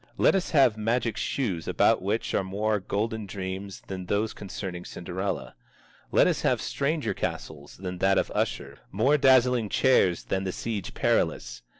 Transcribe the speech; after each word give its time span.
Let 0.17 0.33
us 0.33 0.49
have 0.49 0.79
magic 0.79 1.15
shoes 1.15 1.67
about 1.67 2.01
which 2.01 2.33
are 2.33 2.43
more 2.43 2.79
golden 2.79 3.27
dreams 3.27 3.81
than 3.85 4.07
those 4.07 4.33
concerning 4.33 4.83
Cinderella. 4.83 5.53
Let 6.11 6.25
us 6.25 6.41
have 6.41 6.59
stranger 6.59 7.13
castles 7.13 7.77
than 7.77 7.99
that 7.99 8.17
of 8.17 8.31
Usher, 8.33 8.79
more 8.91 9.15
dazzling 9.19 9.69
chairs 9.69 10.23
than 10.23 10.43
the 10.43 10.51
Siege 10.51 10.95
Perilous. 10.95 11.61